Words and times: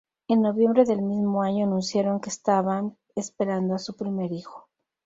En 0.27 0.41
noviembre 0.41 0.83
del 0.83 1.03
mismo 1.03 1.43
año 1.43 1.65
anunciaron 1.67 2.19
que 2.21 2.31
estaban 2.31 2.97
esperando 3.15 3.75
a 3.75 3.77
su 3.77 3.95
primer 3.95 4.31
hijo. 4.31 4.67